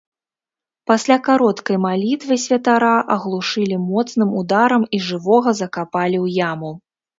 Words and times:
Пасля 0.91 1.17
кароткай 1.27 1.77
малітвы 1.87 2.37
святара 2.45 2.95
аглушылі 3.17 3.77
моцным 3.91 4.29
ударам 4.43 4.89
і 4.99 5.03
жывога 5.11 5.57
закапалі 5.63 6.17
ў 6.25 6.45
яму. 6.51 6.77